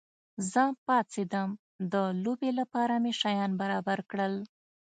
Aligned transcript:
زه 0.51 0.63
پاڅېدم، 0.85 1.49
د 1.91 1.93
لوبې 2.23 2.51
لپاره 2.59 2.93
مې 3.03 3.11
شیان 3.21 3.51
برابر 3.61 3.99
کړل. 4.11 4.33